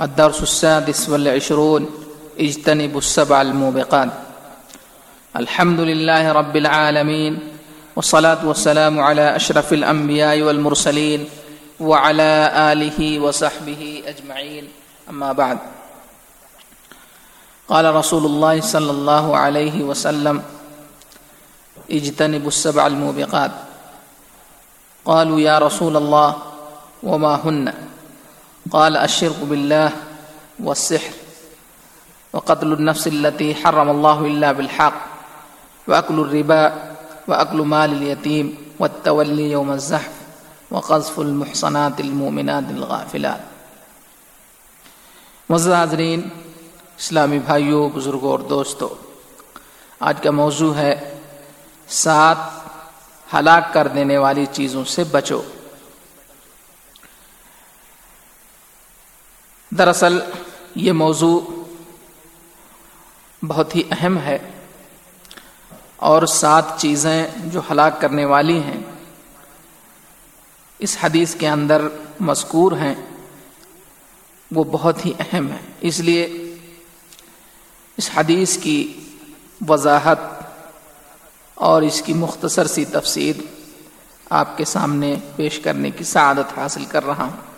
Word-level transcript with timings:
الدرس 0.00 0.42
السادس 0.42 1.08
والعشرون 1.08 1.88
اجتنبوا 2.40 2.98
السبع 2.98 3.42
الموبقات. 3.42 4.08
الحمد 5.36 5.80
لله 5.80 6.32
رب 6.32 6.56
العالمين، 6.56 7.38
والصلاة 7.96 8.46
والسلام 8.46 9.00
على 9.00 9.36
أشرف 9.36 9.72
الأنبياء 9.72 10.42
والمرسلين، 10.42 11.28
وعلى 11.80 12.52
آله 12.72 13.20
وصحبه 13.20 14.02
أجمعين. 14.06 14.68
أما 15.10 15.32
بعد. 15.32 15.58
قال 17.68 17.94
رسول 17.94 18.24
الله 18.26 18.60
صلى 18.60 18.90
الله 18.90 19.36
عليه 19.36 19.82
وسلم 19.82 20.42
اجتنبوا 21.90 22.48
السبع 22.48 22.86
الموبقات. 22.86 23.50
قالوا 25.04 25.40
يا 25.40 25.58
رسول 25.58 25.96
الله، 25.96 26.36
وما 27.02 27.34
هن؟ 27.44 27.72
قال 28.76 28.96
الشرك 28.96 29.40
بالله 29.40 29.92
والسحر 30.60 31.12
وقتل 32.32 32.72
النفس 32.72 33.06
التي 33.06 33.54
حرم 33.54 33.90
الله 33.90 34.26
إلا 34.26 34.52
بالحق 34.52 34.94
وأكل 35.88 36.20
الربا 36.20 36.64
وأكل 37.28 37.56
مال 37.56 37.92
اليتيم 37.92 38.54
والتولي 38.80 39.50
يوم 39.50 39.70
الزحف 39.70 40.08
وقذف 40.70 41.18
المحصنات 41.18 42.00
المؤمنات 42.00 42.62
الغافلات. 42.70 43.40
مزہ 45.50 45.72
حاضرین، 45.72 46.28
اسلامی 46.98 47.38
بھائیوں 47.38 47.90
بزرگوں 47.94 48.30
اور 48.30 48.38
دوستوں 48.38 48.88
آج 50.00 50.20
کا 50.22 50.30
موضوع 50.30 50.74
ہے 50.74 51.18
سات 51.88 52.36
ہلاک 53.34 53.72
کر 53.72 53.88
دینے 53.88 54.18
والی 54.18 54.46
چیزوں 54.52 54.84
سے 54.84 55.04
بچو۔ 55.04 55.42
دراصل 59.78 60.18
یہ 60.74 60.92
موضوع 60.92 61.40
بہت 63.42 63.76
ہی 63.76 63.82
اہم 63.90 64.18
ہے 64.18 64.38
اور 65.96 66.26
سات 66.26 66.64
چیزیں 66.78 67.26
جو 67.44 67.60
ہلاک 67.70 68.00
کرنے 68.00 68.24
والی 68.24 68.58
ہیں، 68.58 68.80
اس 70.78 70.96
حدیث 71.02 71.34
کے 71.34 71.48
اندر 71.48 71.82
مذکور 72.20 72.72
ہیں، 72.72 72.94
وہ 74.50 74.64
بہت 74.64 75.06
ہی 75.06 75.12
اہم 75.18 75.50
ہے 75.52 75.72
اس 75.80 76.00
لیے 76.00 76.54
اس 77.96 78.10
حدیث 78.16 78.58
کی 78.58 79.00
وضاحت 79.68 80.18
اور 81.54 81.82
اس 81.82 82.02
کی 82.02 82.14
مختصر 82.14 82.66
سی 82.66 82.84
تفسیر 82.84 83.40
آپ 84.30 84.56
کے 84.56 84.64
سامنے 84.64 85.16
پیش 85.36 85.58
کرنے 85.58 85.90
کی 85.90 86.04
سعادت 86.04 86.58
حاصل 86.58 86.84
کر 86.84 87.06
رہا 87.06 87.24
ہوں۔ 87.24 87.55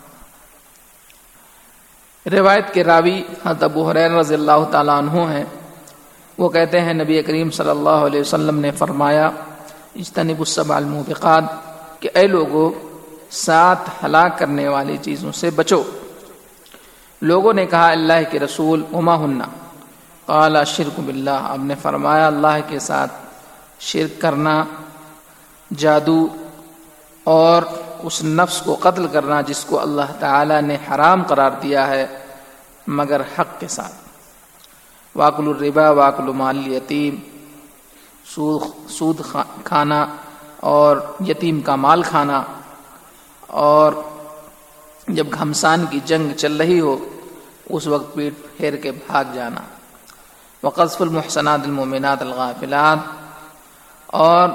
روایت 2.25 2.73
کے 2.73 2.83
راوی 2.83 3.23
حضرت 3.45 3.63
ابو 3.63 3.89
حریر 3.89 4.11
رضی 4.11 4.33
اللہ 4.33 4.63
تعالیٰ 4.71 4.97
عنہ 4.97 5.11
ہیں۔ 5.11 5.43
وہ 6.37 6.49
کہتے 6.49 6.81
ہیں، 6.81 6.93
نبی 6.93 7.21
کریم 7.23 7.51
صلی 7.51 7.69
اللہ 7.69 7.89
علیہ 7.89 8.21
وسلم 8.21 8.59
نے 8.59 8.71
فرمایا 8.71 9.29
اجتنب 9.95 10.39
السبع 10.39 10.75
الموبقات، 10.75 11.43
کہ 11.99 12.09
اے 12.13 12.27
لوگوں 12.27 12.69
سات 13.31 13.77
ہلاک 14.03 14.37
کرنے 14.39 14.67
والی 14.67 14.97
چیزوں 15.01 15.31
سے 15.31 15.49
بچو۔ 15.49 15.83
لوگوں 17.21 17.53
نے 17.53 17.65
کہا، 17.65 17.89
اللہ 17.91 18.21
کے 18.31 18.39
رسول 18.39 18.83
اما 18.93 19.15
ہننا 19.17 19.45
قال، 20.25 20.57
شرک 20.67 20.99
باللہ۔ 20.99 21.39
اب 21.43 21.63
نے 21.63 21.75
فرمایا، 21.81 22.27
اللہ 22.27 22.59
کے 22.67 22.79
ساتھ 22.79 23.13
شرک 23.79 24.21
کرنا 24.21 24.63
جادو 25.77 26.27
اور 27.23 27.63
اس 28.03 28.23
نفس 28.23 28.61
کو 28.61 28.77
قتل 28.79 29.07
کرنا 29.07 29.41
جس 29.41 29.65
کو 29.65 29.81
اللہ 29.81 30.19
تعالی 30.19 30.61
نے 30.61 30.77
حرام 30.91 31.23
قرار 31.23 31.51
دیا 31.63 31.87
ہے، 31.87 32.07
مگر 32.87 33.21
حق 33.21 33.59
کے 33.59 33.67
ساتھ۔ 33.67 33.93
واقل 35.15 35.47
الربا 35.47 35.89
واقل 35.89 36.23
مال 36.23 36.73
یتیم 36.73 37.15
سود 38.25 38.61
سود 38.89 39.21
کھانا 39.63 40.05
اور 40.57 40.97
یتیم 41.27 41.61
کا 41.61 41.75
مال 41.75 42.03
کھانا۔ 42.03 42.43
اور 43.47 43.93
جب 45.07 45.27
گھمسان 45.33 45.85
کی 45.89 45.99
جنگ 46.05 46.37
چل 46.37 46.57
رہی 46.57 46.79
ہو، 46.79 46.97
اس 47.69 47.87
وقت 47.87 48.13
پیٹ 48.13 48.33
پھیر 48.57 48.75
کے 48.75 48.91
بھاگ 48.91 49.23
جانا۔ 49.33 49.61
وقصف 50.63 51.01
المحسنات 51.01 51.59
المومنات 51.63 52.21
الغافلات۔ 52.21 52.97
اور 54.05 54.49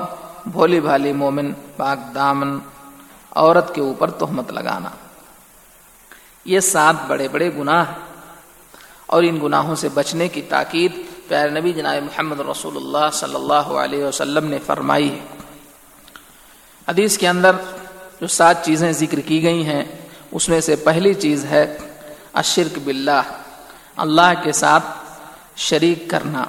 بھولی 0.47 0.81
بھالی 0.81 1.13
مومن، 1.13 1.53
پاک 1.77 2.15
دامن۔ 2.15 2.59
عورت 3.35 3.75
کے 3.75 3.81
اوپر 3.81 4.11
تہمت 4.11 4.53
لگانا۔ 4.53 4.89
یہ 6.45 6.61
سات 6.61 6.95
بڑے 7.07 7.29
بڑے 7.29 7.51
گناہ 7.59 7.85
اور 9.07 9.23
ان 9.23 9.39
گناہوں 9.43 9.75
سے 9.75 9.89
بچنے 9.89 10.29
کی 10.29 10.43
تاکید 10.43 10.93
پیار 11.29 11.49
نبی 11.49 11.73
جناب 11.73 12.03
محمد 12.03 12.41
رسول 12.41 12.77
اللہ 12.77 13.11
صلی 13.13 13.35
اللہ 13.35 13.71
علیہ 13.85 14.05
وسلم 14.05 14.47
نے 14.47 14.59
فرمائی 14.67 15.11
ہے۔ 15.11 15.25
حدیث 16.89 17.19
کے 17.19 17.29
اندر 17.29 17.57
جو 18.21 18.27
سات 18.27 18.65
چیزیں 18.65 18.93
ذکر 18.93 19.21
کی 19.21 19.43
گئی 19.43 19.67
ہیں، 19.67 19.85
اس 20.33 20.49
میں 20.49 20.61
سے 20.61 20.77
پہلی 20.77 21.15
چیز 21.15 21.45
ہے 21.45 21.79
اشرک 22.33 22.79
باللہ، 22.79 23.23
اللہ 23.97 24.33
کے 24.43 24.53
ساتھ 24.53 24.85
شریک 25.57 26.11
کرنا۔ 26.11 26.45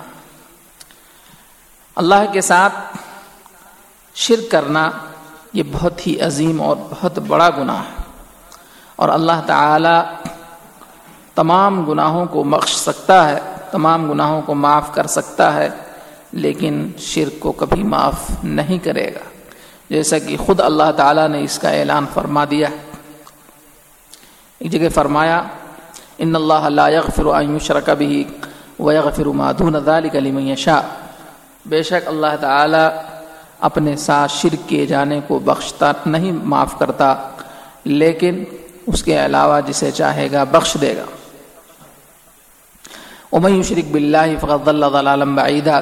اللہ 1.96 2.32
کے 2.34 2.42
ساتھ 2.42 2.98
شرک 4.16 4.52
کرنا 4.52 4.92
یہ 5.56 5.64
بہت 5.72 6.08
ہی 6.08 6.22
عظیم 6.22 6.62
اور 6.62 6.76
بہت 6.90 7.20
بڑا 7.20 7.50
گناہ 7.50 7.80
ہے۔ 7.80 8.04
اور 8.96 9.10
اللہ 9.10 9.42
تعالی 9.46 10.16
تمام 11.36 11.86
گناہوں 11.86 12.26
کو 12.26 12.44
بخش 12.44 12.76
سکتا 12.76 13.30
ہے، 13.30 13.40
تمام 13.72 14.12
گناہوں 14.12 14.42
کو 14.42 14.56
معاف 14.56 14.94
کر 14.94 15.08
سکتا 15.08 15.54
ہے، 15.56 15.70
لیکن 16.32 16.92
شرک 17.00 17.40
کو 17.40 17.52
کبھی 17.52 17.84
معاف 17.84 18.44
نہیں 18.44 18.78
کرے 18.78 19.14
گا۔ 19.14 19.20
جیسا 19.90 20.20
کہ 20.20 20.38
خود 20.38 20.60
اللہ 20.60 20.92
تعالیٰ 20.98 21.28
نے 21.28 21.44
اس 21.44 21.60
کا 21.60 21.70
اعلان 21.70 22.06
فرما 22.14 22.46
دیا 22.52 22.68
ایک 24.60 24.72
جگہ 24.72 24.90
فرمایا، 24.90 25.44
ان 26.18 26.36
اللہ 26.36 26.70
لا 26.70 26.88
يغفر 26.90 27.26
ان 27.26 27.56
يشرك 27.56 27.90
به 27.90 28.24
ويغفر 28.80 29.26
ما 29.26 29.52
دون 29.52 29.80
ذلك 29.80 30.16
لمن 30.16 30.48
يشاء 30.48 30.82
بے 31.66 31.84
شک 31.84 32.08
اللہ 32.08 32.36
تعالی 32.40 32.86
اپنے 33.60 33.96
ساتھ 33.96 34.32
شرک 34.32 34.70
کیے 34.70 34.86
جانے 34.86 35.20
کو 35.28 35.40
بخشتا 35.40 35.92
نہیں، 36.06 36.32
معاف 36.32 36.80
کرتا، 36.80 37.30
لیکن 37.84 38.44
اس 38.88 39.04
کے 39.04 39.26
علاوہ 39.26 39.60
جسے 39.68 39.92
چاہے 39.92 40.32
گا 40.32 40.44
بخش 40.44 40.78
دے 40.82 40.98
گا۔ 40.98 41.06
امئی 43.32 43.64
شرک 43.64 43.92
بلّہ 43.92 44.40
فقط 44.42 44.68
اللہ 44.68 44.86
علم 44.86 45.36
بعیدہ 45.36 45.82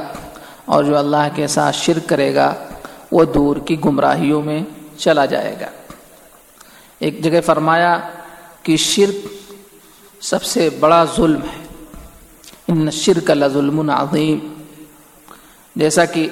اور 0.65 0.83
جو 0.83 0.97
اللہ 0.97 1.27
کے 1.35 1.47
ساتھ 1.47 1.75
شرک 1.75 2.09
کرے 2.09 2.35
گا، 2.35 2.53
وہ 3.11 3.25
دور 3.25 3.57
کی 3.57 3.85
گمراہیوں 3.85 4.41
میں 4.41 4.61
چلا 4.97 5.25
جائے 5.25 5.55
گا۔ 5.61 5.65
ایک 6.99 7.23
جگہ 7.23 7.41
فرمایا 7.41 7.99
کہ 8.63 8.77
شرک 8.77 9.27
سب 10.23 10.43
سے 10.43 10.69
بڑا 10.69 11.05
ظلم 11.17 11.39
ہے۔ 11.43 11.63
ان 12.67 12.91
شرک 12.91 13.31
اللہ 13.31 13.45
ظلم 13.47 13.89
عظیم۔ 13.89 14.39
جیسا 15.75 16.05
کہ 16.05 16.27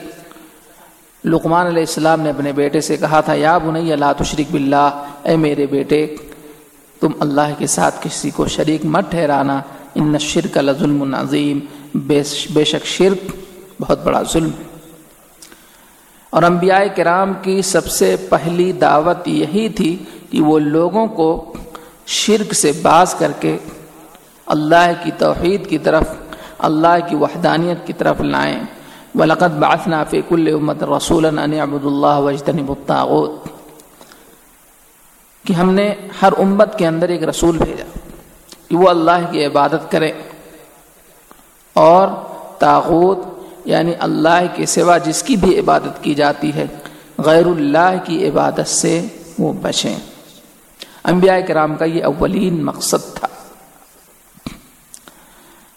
لقمان 1.25 1.65
علیہ 1.65 1.79
السلام 1.79 2.21
نے 2.21 2.29
اپنے 2.29 2.51
بیٹے 2.51 2.81
سے 2.81 2.97
کہا 2.97 3.21
تھا، 3.21 3.33
یا 3.33 3.57
بنی، 3.57 3.95
لا 3.95 4.11
تشرک 4.11 4.51
باللہ، 4.51 5.05
اے 5.23 5.35
میرے 5.35 5.65
بیٹے، 5.65 6.15
تم 6.99 7.11
اللہ 7.19 7.53
کے 7.57 7.67
ساتھ 7.67 7.95
کسی 8.01 8.29
کو 8.29 8.47
شریک 8.47 8.85
مت 8.85 9.11
ٹھہرانا۔ 9.11 9.61
ان 9.95 10.17
شرک 10.17 10.57
لظلم 10.57 11.15
عظیم، 11.15 11.59
بے 11.95 12.63
شک 12.63 12.85
شرک 12.85 13.31
بہت 13.79 14.03
بڑا 14.03 14.21
ظلم۔ 14.33 14.49
ہے 14.59 14.63
اور 16.29 16.43
انبیاء 16.43 16.79
کرام 16.95 17.33
کی 17.41 17.61
سب 17.61 17.87
سے 17.87 18.15
پہلی 18.29 18.71
دعوت 18.71 19.27
یہی 19.27 19.69
تھی 19.69 19.97
کہ 20.29 20.41
وہ 20.41 20.59
لوگوں 20.59 21.07
کو 21.07 21.53
شرک 22.05 22.53
سے 22.53 22.71
باز 22.81 23.13
کر 23.13 23.31
کے 23.39 23.57
اللہ 24.46 24.91
کی 25.03 25.11
توحید 25.17 25.67
کی 25.67 25.78
طرف، 25.78 26.03
اللہ 26.59 26.97
کی 27.09 27.16
وحدانیت 27.16 27.87
کی 27.87 27.93
طرف 27.93 28.22
لائیں۔ 28.22 28.63
ولقت 29.16 29.58
بعثنا 29.59 30.03
في 30.03 30.22
كل 30.29 30.53
امت 30.53 30.84
رسول 30.84 31.25
ان 31.25 31.53
عبد 31.53 31.85
اللہ 31.85 32.19
وجتنب 32.19 32.69
الطاغوت۔ 32.69 33.47
کہ 35.47 35.53
ہم 35.53 35.73
نے 35.73 35.93
ہر 36.22 36.34
امت 36.37 36.78
کے 36.78 36.87
اندر 36.87 37.09
ایک 37.09 37.23
رسول 37.23 37.58
بھیجا 37.58 37.99
کہ 38.67 38.78
وہ 38.78 38.90
اللہ 38.90 39.31
کی 39.31 39.46
عبادت 39.46 39.91
کرے۔ 39.91 40.11
اور 41.73 42.08
تاغوت 42.59 43.17
یعنی 43.66 43.93
اللہ 43.99 44.43
کے 44.55 44.66
سوا 44.66 44.97
جس 44.97 45.23
کی 45.23 45.35
بھی 45.35 45.59
عبادت 45.59 46.03
کی 46.03 46.13
جاتی 46.13 46.53
ہے، 46.53 46.66
غیر 47.17 47.46
اللہ 47.46 47.93
کی 48.05 48.29
عبادت 48.29 48.67
سے 48.67 49.05
وہ 49.40 49.53
بچیں۔ 49.53 49.96
انبیاء 51.03 51.37
کرام 51.47 51.75
کا 51.75 51.85
یہ 51.85 52.03
اولین 52.03 52.66
مقصد 52.66 53.16
تھا۔ 53.16 53.28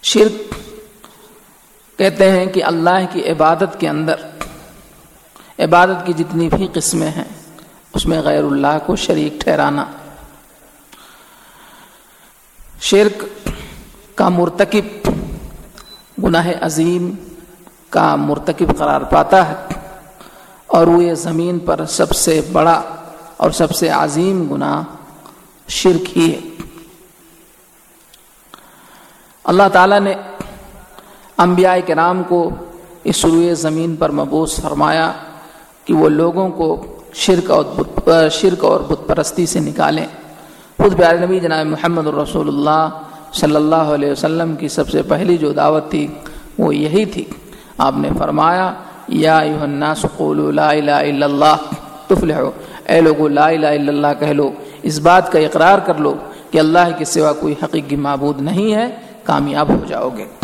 شرک 0.03 0.54
کہتے 1.97 2.31
ہیں 2.31 2.47
کہ 2.47 2.65
اللہ 2.65 3.07
کی 3.13 3.31
عبادت 3.31 3.81
کے 3.81 3.89
اندر 3.89 4.15
عبادت 5.59 6.07
کی 6.07 6.13
جتنی 6.13 6.49
بھی 6.49 6.69
قسمیں 6.73 7.11
ہیں، 7.11 7.25
اس 7.95 8.07
میں 8.07 8.21
غیر 8.21 8.45
اللہ 8.45 8.79
کو 8.87 8.97
شریک 8.97 9.41
ٹھہرانا۔ 9.41 9.85
شرک 12.81 13.49
کا 14.15 14.29
مرتکب، 14.29 15.11
گناہ 16.25 16.51
عظیم 16.61 17.15
کا 17.89 18.17
مرتکب 18.17 18.79
قرار 18.79 19.01
پاتا 19.01 19.49
ہے۔ 19.49 19.55
اور 20.67 20.87
وہ 20.87 21.05
یہ 21.05 21.15
زمین 21.15 21.59
پر 21.59 21.87
سب 21.87 22.13
سے 22.13 22.41
بڑا 22.53 22.83
اور 23.37 23.51
سب 23.51 23.75
سے 23.75 23.89
عظیم 23.89 24.55
گناہ 24.55 24.83
شرک 25.69 26.19
ہی 26.19 26.35
ہے۔ 26.35 26.41
اللہ 29.45 29.63
تعالیٰ 29.73 30.01
نے 30.01 30.15
انبیاء 31.39 31.75
کرام 31.87 32.23
کو 32.29 32.51
اس 33.05 33.17
سروئے 33.17 33.55
زمین 33.55 33.97
پر 33.97 34.11
مبوس 34.11 34.61
فرمایا 34.61 35.13
کہ 35.85 35.95
وہ 35.95 36.09
لوگوں 36.09 36.49
کو 36.49 36.87
شرک 37.15 37.51
اور 37.51 38.29
شرک 38.31 38.65
اور 38.65 38.81
بت 38.81 39.07
پرستی 39.07 39.47
سے 39.47 39.61
نکالیں۔ 39.61 40.07
خود 40.77 40.97
پیارے 40.97 41.19
نبی 41.19 41.41
جناب 41.41 41.67
محمد 41.67 42.07
الرسول 42.07 42.49
اللہ 42.49 42.89
صلی 43.33 43.57
اللہ 43.57 43.91
علیہ 43.97 44.11
وسلم 44.11 44.57
کی 44.57 44.69
سب 44.69 44.89
سے 44.89 45.03
پہلی 45.03 45.37
جو 45.37 45.53
دعوت 45.53 45.91
تھی 45.91 46.07
وہ 46.59 46.75
یہی 46.75 47.05
تھی۔ 47.05 47.25
آپ 47.79 47.95
نے 47.97 48.09
فرمایا، 48.19 48.73
یا 49.09 49.39
الناس 49.39 50.07
قولوا 50.17 50.51
لا 50.51 50.71
الہ 50.71 50.91
الا 50.91 51.27
اللہ 51.27 51.57
تفلحو 52.07 52.51
اے 52.85 53.01
لوگو، 53.01 53.29
لا 53.29 53.49
الہ 53.49 53.67
الا 53.67 53.93
اللہ 53.93 54.21
کہہ 54.21 54.27
لو۔ 54.27 54.51
اس 54.83 54.99
بات 54.99 55.33
کا 55.33 55.39
اقرار 55.39 55.79
کر 55.79 55.95
لو 55.95 56.15
کہ 56.51 56.59
اللہ 56.59 56.97
کے 56.99 57.05
سوا 57.05 57.33
کوئی 57.33 57.55
حقیقی 57.63 57.97
معبود 57.97 58.41
نہیں 58.41 58.75
ہے، 58.75 58.97
کامیاب 59.25 59.69
ہو 59.69 59.85
جاؤ 59.87 60.09
گے۔ 60.17 60.44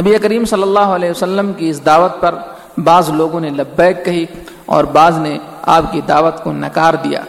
نبی 0.00 0.18
کریم 0.18 0.44
صلی 0.44 0.62
اللہ 0.62 0.78
علیہ 0.78 1.10
وسلم 1.10 1.52
کی 1.52 1.68
اس 1.68 1.86
دعوت 1.86 2.20
پر 2.20 2.34
بعض 2.78 3.10
لوگوں 3.10 3.40
نے 3.40 3.50
لبیک 3.50 4.04
کہی 4.04 4.26
اور 4.66 4.84
بعض 4.84 5.18
نے 5.18 5.38
آپ 5.62 5.92
کی 5.92 6.00
دعوت 6.00 6.42
کو 6.42 6.52
نکار 6.52 6.94
دیا۔ 6.94 7.22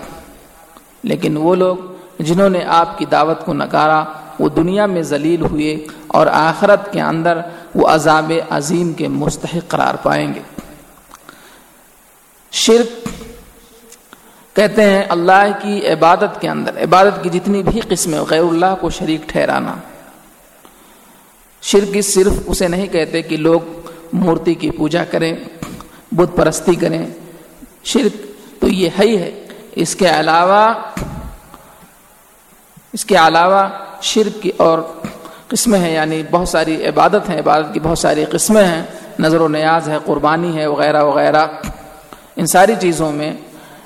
لیکن 1.03 1.37
وہ 1.37 1.55
لوگ 1.55 1.77
جنہوں 2.19 2.49
نے 2.49 2.63
آپ 2.67 2.97
کی 2.97 3.05
دعوت 3.05 3.45
کو 3.45 3.53
نکارا، 3.53 4.03
وہ 4.39 4.49
دنیا 4.49 4.85
میں 4.85 5.01
ذلیل 5.01 5.41
ہوئے 5.41 5.87
اور 6.07 6.27
آخرت 6.27 6.91
کے 6.91 7.01
اندر 7.01 7.37
وہ 7.75 7.87
عذاب 7.87 8.31
عظیم 8.49 8.93
کے 8.93 9.07
مستحق 9.07 9.67
قرار 9.67 9.95
پائیں 9.95 10.33
گے۔ 10.33 10.41
شرک 12.51 13.09
کہتے 14.55 14.83
ہیں 14.83 15.03
اللہ 15.09 15.47
کی 15.61 15.87
عبادت 15.87 16.41
کے 16.41 16.49
اندر، 16.49 16.83
عبادت 16.83 17.23
کی 17.23 17.29
جتنی 17.29 17.63
بھی 17.63 17.81
قسمیں، 17.89 18.21
غیر 18.21 18.43
اللہ 18.43 18.75
کو 18.81 18.89
شریک 18.89 19.21
ٹھہرانا۔ 19.27 19.73
شرک 21.61 22.01
صرف 22.01 22.31
اسے 22.45 22.67
نہیں 22.67 22.87
کہتے 22.87 23.21
کہ 23.21 23.37
لوگ 23.37 23.59
مورتی 24.13 24.53
کی 24.53 24.71
پوجا 24.71 25.03
کریں 25.03 25.33
بت 26.11 26.37
پرستی 26.37 26.75
کریں۔ 26.75 27.07
شرک 27.83 28.25
تو 28.61 28.67
یہ 28.67 28.89
ہے 28.99 29.05
ہی 29.05 29.17
ہے۔ 29.17 29.47
اس 29.75 29.95
کے 29.95 30.09
علاوہ، 30.09 30.73
اس 32.93 33.05
کے 33.05 33.15
علاوہ 33.15 33.67
شرک 34.01 34.43
کی 34.43 34.51
اور 34.57 34.79
قسمیں 35.47 35.79
ہیں 35.79 35.93
یعنی 35.93 36.23
بہت 36.31 36.49
ساری 36.49 36.87
عبادت 36.87 37.29
ہیں، 37.29 37.39
عبادت 37.39 37.73
کی 37.73 37.79
بہت 37.79 37.99
ساری 37.99 38.25
قسمیں 38.25 38.63
ہیں۔ 38.63 38.83
نظر 39.19 39.41
و 39.41 39.47
نیاز 39.47 39.89
ہے، 39.89 39.97
قربانی 40.05 40.57
ہے، 40.57 40.65
وغیرہ 40.65 41.03
وغیرہ۔ 41.03 41.47
ان 42.35 42.45
ساری 42.45 42.73
چیزوں 42.79 43.11
میں 43.11 43.33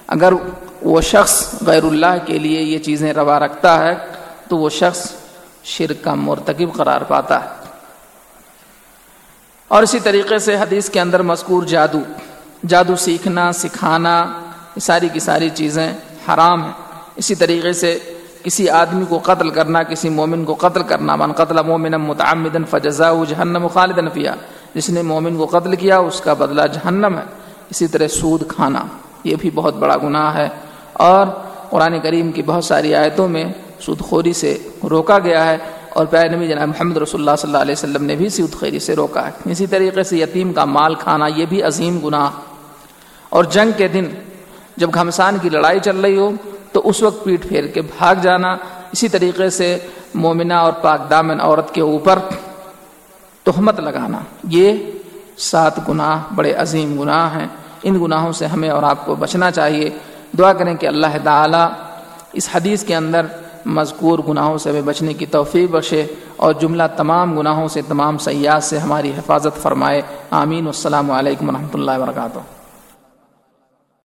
اگر 0.08 0.34
وہ 0.82 1.02
شخص 1.02 1.56
غیر 1.66 1.84
اللہ 1.84 2.16
کے 2.26 2.40
لیے 2.40 2.62
یہ 2.62 2.80
چیزیں 2.80 3.14
روا 3.14 3.40
رکھتا 3.40 3.86
ہے، 3.86 3.94
تو 4.50 4.58
وہ 4.58 4.70
شخص 4.70 5.12
شرک 5.64 6.04
کا 6.04 6.14
مرتکب 6.14 6.74
قرار 6.74 7.02
پاتا 7.02 7.44
ہے۔ 7.44 7.63
اور 9.74 9.84
اسی 9.84 10.00
طریقے 10.00 10.40
سے 10.40 10.56
حدیث 10.56 10.90
کے 10.90 11.02
اندر 11.02 11.22
مذکور 11.22 11.64
جادو 11.64 12.00
جادو 12.68 12.96
سیکھنا، 12.96 13.52
سکھانا، 13.52 14.26
یہ 14.76 14.80
ساری 14.80 15.10
کی 15.14 15.20
ساری 15.20 15.50
چیزیں 15.50 15.94
حرام 16.30 16.64
ہیں۔ 16.64 16.72
اسی 17.16 17.36
طریقے 17.36 17.74
سے 17.74 18.00
کسی 18.44 18.70
آدمی 18.70 19.06
کو 19.10 19.20
قتل 19.24 19.50
کرنا، 19.50 19.84
کسی 19.84 20.10
مومن 20.10 20.46
کو 20.46 20.54
قتل 20.54 20.84
کرنا، 20.84 21.16
من 21.16 21.32
قتل 21.32 21.56
مومن 21.66 21.92
متعمدن 21.92 22.66
فجزا 22.66 23.14
جہنم 23.30 23.68
خالدن 23.68 24.10
فیا 24.10 24.36
جس 24.74 24.90
نے 24.90 25.02
مومن 25.02 25.38
کو 25.38 25.46
قتل 25.46 25.76
کیا، 25.76 25.98
اس 25.98 26.22
کا 26.22 26.34
بدلہ 26.34 26.62
جہنم 26.74 27.18
ہے۔ 27.18 27.24
اسی 27.70 27.88
طرح 27.88 28.08
سود 28.08 28.48
کھانا، 28.48 28.86
یہ 29.24 29.36
بھی 29.40 29.50
بہت 29.56 29.76
بڑا 29.76 29.98
گناہ 30.04 30.36
ہے۔ 30.36 30.50
اور 30.94 31.28
قرآن 31.70 32.00
کریم 32.00 32.32
کی 32.32 32.42
بہت 32.44 32.66
ساری 32.66 32.96
آیتوں 32.96 33.28
میں 33.28 33.46
سود 33.80 34.00
خوری 34.00 34.34
سے 34.34 34.58
روکا 34.90 35.20
گیا 35.20 35.46
ہے۔ 35.46 35.58
اور 35.94 36.06
پیار 36.06 36.28
نبی 36.30 36.48
جناب 36.48 36.68
محمد 36.68 36.98
رسول 36.98 37.22
اللہ 37.22 37.36
صلی 37.38 37.50
اللہ 37.50 37.62
علیہ 37.62 37.72
وسلم 37.72 38.04
نے 38.04 38.16
بھی 38.16 38.30
سود 38.30 38.54
خوری 38.54 38.80
سے 38.80 38.96
روکا 38.96 39.28
ہے۔ 39.28 39.52
اسی 39.52 39.68
طریقے 39.68 40.04
سے 40.04 40.18
یتیم 40.18 40.54
کا 40.54 40.66
مال 40.66 40.96
کھانا 40.96 41.28
یہ 41.28 41.46
بھی 41.46 41.64
عظیم 41.64 42.00
گناہ۔ 42.06 42.30
اور 43.30 43.44
جنگ 43.44 43.72
کے 43.78 43.88
دن 43.88 44.06
جب 44.78 44.90
گھمسان 44.94 45.38
کی 45.42 45.50
لڑائی 45.50 45.80
چل 45.80 46.00
رہی 46.00 46.18
ہو 46.18 46.32
تو 46.72 46.82
اس 46.90 47.04
وقت 47.04 47.24
پیٹ 47.24 47.48
پھیر 47.48 47.68
کے 47.68 47.82
بھاگ 47.82 48.16
جانا۔ 48.22 48.58
اسی 48.92 49.08
طریقے 49.08 49.50
سے 49.50 49.78
مومنہ 50.14 50.54
اور 50.54 50.74
پاک 50.74 51.10
دامن 51.10 51.42
عورت 51.42 51.74
کے 51.74 51.82
اوپر 51.82 52.20
تہمت 53.44 53.80
لگانا۔ 53.80 54.20
یہ 54.44 54.74
سات 55.38 55.90
گناہ 55.90 56.34
بڑے 56.36 56.54
عظیم 56.54 57.02
گناہ 57.02 57.36
ہیں۔ 57.36 57.48
ان 57.84 58.04
گناہوں 58.04 58.32
سے 58.32 58.46
ہمیں 58.46 58.70
اور 58.70 58.84
آپ 58.84 59.06
کو 59.06 59.16
بچنا 59.16 59.52
چاہیے۔ 59.52 59.90
دعا 60.38 60.54
کریں 60.54 60.76
کہ 60.76 60.88
اللہ 60.88 61.18
تعالیٰ 61.24 61.70
اس 62.34 62.50
حدیث 62.56 62.84
کے 62.84 62.96
اندر 62.96 63.26
مذکور 63.66 64.20
گناہوں 64.30 64.58
سے 64.58 64.70
ہمیں 64.70 64.82
بچنے 64.82 65.14
کی 65.14 65.26
توفیق 65.26 65.72
بخشے 65.72 66.06
اور 66.38 66.54
جملہ 66.54 66.84
تمام 66.98 67.40
گناہوں 67.40 67.68
سے 67.68 67.82
تمام 67.82 68.18
سیاح 68.18 68.60
سے 68.60 68.78
ہماری 68.78 69.12
حفاظت 69.18 69.62
فرمائے۔ 69.62 70.02
آمین۔ 70.30 70.66
السلام 70.66 71.12
علیکم 71.12 71.50
و 71.50 71.58
اللہ 71.74 71.92
وبرکاتہ۔ 71.98 72.40